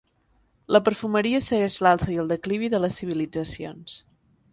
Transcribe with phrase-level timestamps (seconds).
[0.75, 3.95] La perfumeria segueix l'alça i el declivi de les civilitzacions.